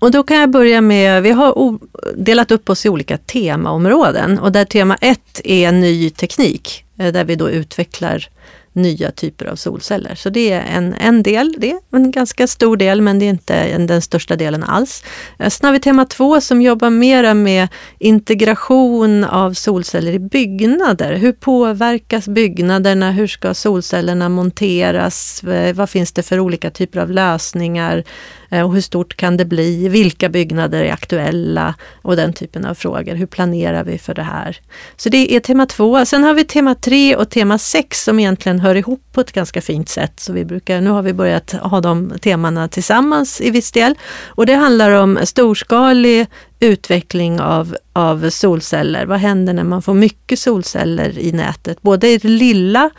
[0.00, 1.78] och då kan jag börja med, vi har
[2.16, 7.24] delat upp oss i olika temaområden och där tema ett är ny teknik, eh, där
[7.24, 8.28] vi då utvecklar
[8.72, 10.14] nya typer av solceller.
[10.14, 13.30] Så det är en, en del, det är en ganska stor del men det är
[13.30, 15.04] inte den största delen alls.
[15.38, 21.14] Sen har vi tema två som jobbar mera med integration av solceller i byggnader.
[21.14, 23.10] Hur påverkas byggnaderna?
[23.10, 25.42] Hur ska solcellerna monteras?
[25.42, 28.04] Eh, vad finns det för olika typer av lösningar?
[28.52, 29.88] Eh, och hur stort kan det bli?
[29.88, 31.74] Vilka byggnader är aktuella?
[32.02, 33.14] Och den typen av frågor.
[33.14, 34.60] Hur planerar vi för det här?
[34.96, 36.06] Så det är tema två.
[36.06, 39.60] Sen har vi tema tre och tema sex som egentligen hör ihop på ett ganska
[39.60, 40.20] fint sätt.
[40.20, 43.94] Så vi brukar, nu har vi börjat ha de temana tillsammans i viss del.
[44.26, 46.26] Och det handlar om storskalig
[46.60, 49.06] utveckling av, av solceller.
[49.06, 51.82] Vad händer när man får mycket solceller i nätet?
[51.82, 52.90] Både i det lilla,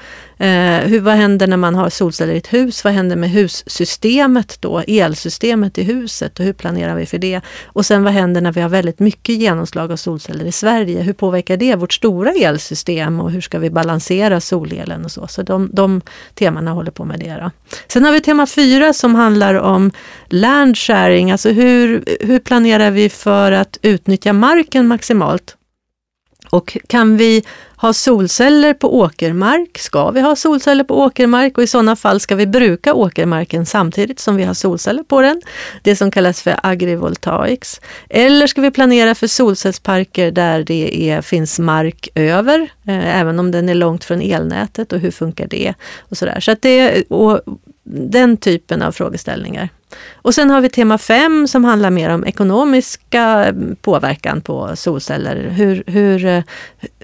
[0.43, 2.83] eh, hur, vad händer när man har solceller i ett hus?
[2.83, 7.41] Vad händer med hussystemet då, elsystemet i huset och hur planerar vi för det?
[7.65, 11.01] Och sen vad händer när vi har väldigt mycket genomslag av solceller i Sverige?
[11.01, 15.27] Hur påverkar det vårt stora elsystem och hur ska vi balansera solelen och så?
[15.27, 16.01] Så de, de
[16.33, 17.37] temana håller på med det.
[17.41, 17.51] Då.
[17.87, 19.91] Sen har vi tema fyra som handlar om
[20.27, 25.55] land sharing, alltså hur, hur planerar vi för att utnyttja marken maximalt.
[26.53, 27.43] Och kan vi
[27.75, 29.77] ha solceller på åkermark?
[29.77, 31.57] Ska vi ha solceller på åkermark?
[31.57, 35.41] Och i sådana fall ska vi bruka åkermarken samtidigt som vi har solceller på den.
[35.81, 37.81] Det som kallas för agrivoltaics.
[38.09, 43.51] Eller ska vi planera för solcellsparker där det är, finns mark över, eh, även om
[43.51, 45.73] den är långt från elnätet och hur funkar det?
[45.99, 46.39] Och sådär.
[46.39, 47.41] Så att det, och
[47.83, 49.69] den typen av frågeställningar.
[50.13, 55.49] Och sen har vi tema 5 som handlar mer om ekonomiska eh, påverkan på solceller.
[55.49, 56.43] Hur, hur, eh,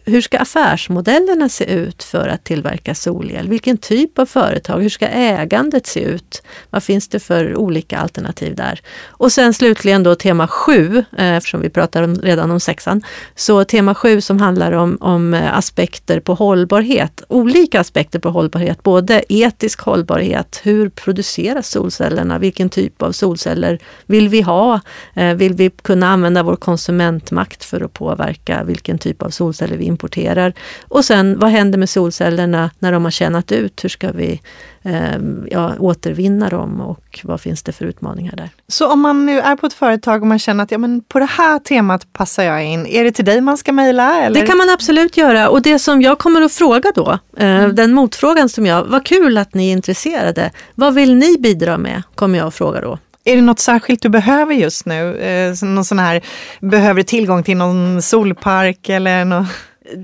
[0.10, 3.50] hur ska affärsmodellerna se ut för att tillverka solel?
[3.50, 4.82] Vilken typ av företag?
[4.82, 6.44] Hur ska ägandet se ut?
[6.70, 8.82] Vad finns det för olika alternativ där?
[9.08, 13.02] Och sen slutligen då tema 7, eh, eftersom vi pratar om, redan om sexan.
[13.36, 17.24] Så tema 7 som handlar om, om eh, aspekter på hållbarhet.
[17.28, 22.40] Olika aspekter på hållbarhet, både etisk hållbarhet, hur produceras solcellerna?
[22.40, 24.80] Vilken typ av solceller vill vi ha?
[25.14, 29.86] Eh, vill vi kunna använda vår konsumentmakt för att påverka vilken typ av solceller vi
[30.00, 30.54] importerar.
[30.88, 33.84] Och sen vad händer med solcellerna när de har tjänat ut?
[33.84, 34.42] Hur ska vi
[34.84, 35.18] eh,
[35.52, 38.50] ja, återvinna dem och vad finns det för utmaningar där?
[38.68, 41.20] Så om man nu är på ett företag och man känner att ja, men på
[41.20, 44.30] det här temat passar jag in, är det till dig man ska mejla?
[44.30, 47.76] Det kan man absolut göra och det som jag kommer att fråga då, eh, mm.
[47.76, 50.52] den motfrågan som jag, vad kul att ni är intresserade.
[50.76, 52.04] Vad vill ni bidra med?
[52.16, 52.98] Kommer jag att fråga då.
[53.24, 55.18] Är det något särskilt du behöver just nu?
[55.18, 56.22] Eh, någon sån här,
[56.60, 59.48] behöver du tillgång till någon solpark eller något?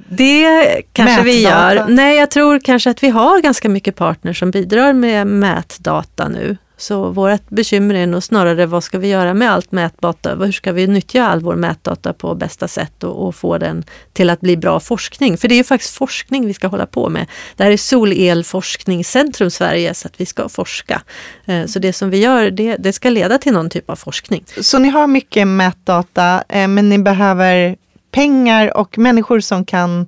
[0.10, 1.24] Det kanske mätdata.
[1.24, 1.86] vi gör.
[1.88, 6.58] Nej, jag tror kanske att vi har ganska mycket partners som bidrar med mätdata nu.
[6.78, 10.36] Så vårt bekymmer är nog snarare vad ska vi göra med allt mätdata?
[10.36, 14.30] Hur ska vi nyttja all vår mätdata på bästa sätt och, och, få den till
[14.30, 15.38] att bli bra forskning?
[15.38, 17.28] För det är ju faktiskt forskning vi ska hålla på med.
[17.56, 21.02] Det här är Solelforskningscentrum Sverige så att vi ska forska.
[21.45, 24.43] Eh, så det som vi gör det, det ska leda till någon typ av forskning.
[24.62, 27.76] Så ni har mycket mätdata eh, men ni behöver
[28.15, 30.08] pengar och människor som kan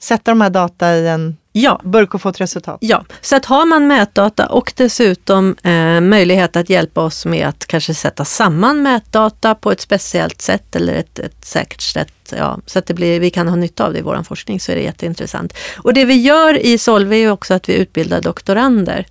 [0.00, 1.80] sätta de här data i en ja.
[1.84, 2.78] burk och få ett resultat.
[2.80, 7.66] Ja, så att har man mätdata och dessutom eh, möjlighet att hjälpa oss med att
[7.66, 12.78] kanske sätta samman mätdata på ett speciellt sätt eller ett, ett säkert sätt, ja, så
[12.78, 14.82] att det blir, vi kan ha nytta av det i vår forskning så är det
[14.82, 15.52] jätteintressant.
[15.76, 19.06] Och det vi gör i Solve är också att vi utbildar doktorander.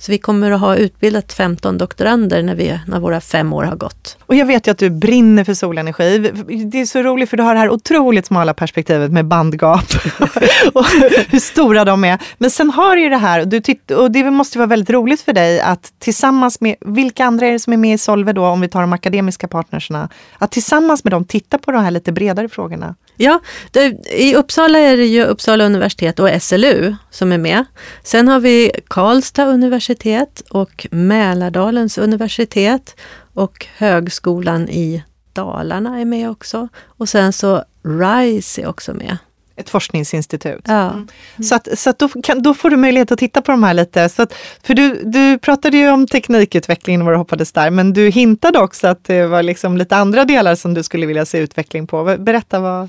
[0.00, 3.76] Så vi kommer att ha utbildat 15 doktorander när, vi, när våra fem år har
[3.76, 4.16] gått.
[4.26, 6.18] Och jag vet ju att du brinner för solenergi.
[6.64, 9.84] Det är så roligt för du har det här otroligt smala perspektivet med bandgap
[10.74, 10.84] och
[11.28, 12.18] hur stora de är.
[12.38, 14.90] Men sen har du ju det här, och, du titt, och det måste vara väldigt
[14.90, 18.32] roligt för dig att tillsammans med, vilka andra är det som är med i Solve
[18.32, 20.08] då, om vi tar de akademiska partnerserna,
[20.38, 22.94] att tillsammans med dem titta på de här lite bredare frågorna?
[23.22, 27.64] Ja, det, i Uppsala är det ju Uppsala universitet och SLU som är med.
[28.02, 32.96] Sen har vi Karlstad universitet och Mälardalens universitet
[33.34, 36.68] och Högskolan i Dalarna är med också.
[36.86, 39.16] Och sen så RISE är också med.
[39.60, 40.64] Ett forskningsinstitut.
[40.64, 40.90] Ja.
[40.90, 41.08] Mm.
[41.42, 43.74] Så, att, så att då, kan, då får du möjlighet att titta på de här
[43.74, 44.08] lite.
[44.08, 47.92] Så att, för du, du pratade ju om teknikutvecklingen och vad du hoppades där, men
[47.92, 51.38] du hintade också att det var liksom lite andra delar som du skulle vilja se
[51.38, 52.16] utveckling på.
[52.18, 52.88] Berätta vad...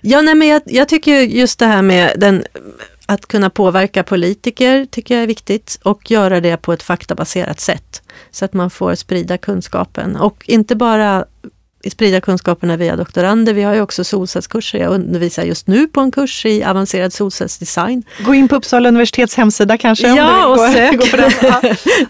[0.00, 2.44] Ja, nej, men jag, jag tycker just det här med den
[3.06, 8.02] att kunna påverka politiker tycker jag är viktigt och göra det på ett faktabaserat sätt.
[8.30, 11.24] Så att man får sprida kunskapen och inte bara
[11.90, 13.54] sprida kunskaperna via doktorander.
[13.54, 14.78] Vi har ju också solcellskurser.
[14.78, 18.02] Jag undervisar just nu på en kurs i avancerad solcellsdesign.
[18.18, 20.08] Gå in på Uppsala universitets hemsida kanske?
[20.08, 20.98] Ja, och sök!
[20.98, 21.30] Gå på den.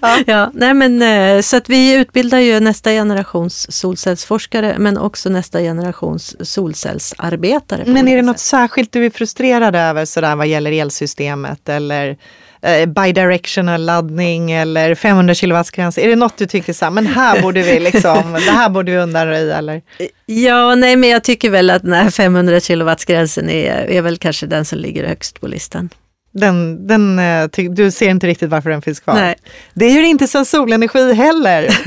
[0.00, 0.50] Ja, ja.
[0.54, 6.36] nej, men, eh, så att vi utbildar ju nästa generations solcellsforskare men också nästa generations
[6.40, 7.84] solcellsarbetare.
[7.86, 12.16] Men är det något särskilt du är frustrerad över sådär vad gäller elsystemet eller
[12.62, 15.98] eh, bidirectional laddning eller 500 kWh-gräns?
[15.98, 18.92] Är det något du tycker så här, men här borde vi liksom, det här borde
[18.92, 19.82] vi undanröja eller?
[20.26, 24.46] Ja, nej men jag tycker väl att den här 500 kW-gränsen är, är väl kanske
[24.46, 25.88] den som ligger högst på listan.
[26.34, 29.14] Den, den, eh, du ser inte riktigt varför den finns kvar.
[29.14, 29.34] Nej.
[29.74, 31.62] Det är ju inte som solenergi heller.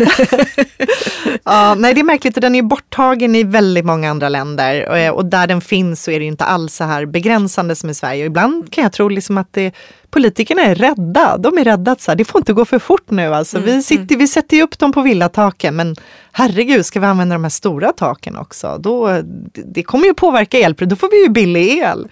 [1.44, 5.12] ja, nej, det är märkligt, den är borttagen i väldigt många andra länder och, eh,
[5.12, 8.24] och, där den finns så är det inte alls så här begränsande som i Sverige.
[8.24, 9.74] Och ibland kan jag tro liksom att det,
[10.10, 11.38] politikerna är rädda.
[11.38, 13.34] De är rädda att så här, det får inte gå för fort nu.
[13.34, 13.58] Alltså.
[13.58, 14.20] Mm, vi, sitter, mm.
[14.20, 15.96] vi sätter ju upp dem på villataken men
[16.32, 18.78] herregud, ska vi använda de här stora taken också?
[18.80, 22.08] Då, det, det kommer ju påverka elpriset, då får vi ju billig el.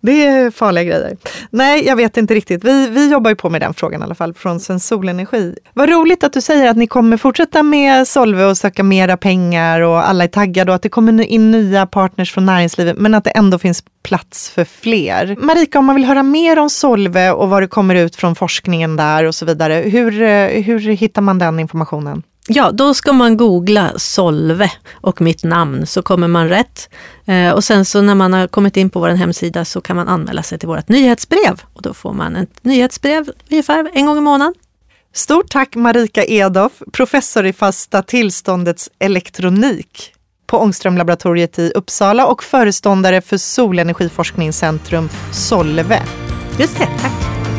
[0.00, 1.16] Det är farliga grejer.
[1.50, 2.64] Nej, jag vet inte riktigt.
[2.64, 5.54] Vi, vi jobbar ju på med den frågan i alla fall från Sensolenergi.
[5.74, 9.80] Vad roligt att du säger att ni kommer fortsätta med Solve och söka mera pengar
[9.80, 13.24] och alla är taggade och att det kommer in nya partners från näringslivet men att
[13.24, 15.36] det ändå finns plats för fler.
[15.40, 18.96] Marika, om man vill höra mer om Solve och vad det kommer ut från forskningen
[18.96, 20.10] där och så vidare, hur,
[20.62, 22.22] hur hittar man den informationen?
[22.48, 26.88] Ja, då ska man googla Solve och mitt namn så kommer man rätt.
[27.26, 30.08] Eh, och sen så när man har kommit in på vår hemsida så kan man
[30.08, 34.20] anmäla sig till vårt nyhetsbrev och då får man ett nyhetsbrev ungefär en gång i
[34.20, 34.54] månaden.
[35.14, 40.14] Stort tack Marika Edoff, professor i fasta tillståndets elektronik
[40.46, 46.02] på Ångströmlaboratoriet i Uppsala och föreståndare för Solenergiforskningscentrum Solve.
[46.58, 47.49] Just det, tack.